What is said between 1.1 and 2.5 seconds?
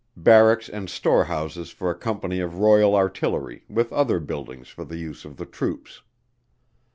houses for a company